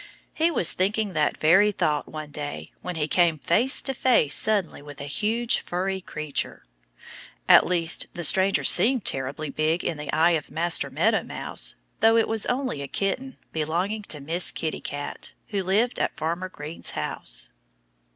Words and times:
He 0.33 0.49
was 0.49 0.73
thinking 0.73 1.13
that 1.13 1.37
very 1.37 1.71
thought 1.71 2.07
one 2.07 2.31
day 2.31 2.71
when 2.81 2.95
he 2.95 3.07
came 3.07 3.37
face 3.37 3.83
to 3.83 3.93
face 3.93 4.33
suddenly 4.33 4.81
with 4.81 4.99
a 4.99 5.03
huge, 5.03 5.59
furry 5.59 6.01
creature. 6.01 6.63
At 7.47 7.67
least 7.67 8.07
the 8.15 8.23
stranger 8.23 8.63
seemed 8.63 9.05
terribly 9.05 9.51
big 9.51 9.83
in 9.85 9.97
the 9.97 10.11
eyes 10.11 10.39
of 10.39 10.49
Master 10.49 10.89
Meadow 10.89 11.21
Mouse, 11.21 11.75
though 11.99 12.17
it 12.17 12.27
was 12.27 12.47
only 12.47 12.81
a 12.81 12.87
kitten 12.87 13.37
belonging 13.53 14.01
to 14.01 14.19
Miss 14.19 14.51
Kitty 14.51 14.81
Cat, 14.81 15.33
who 15.49 15.61
lived 15.61 15.99
at 15.99 16.17
Farmer 16.17 16.49
Green's 16.49 16.89
house. 16.97 17.51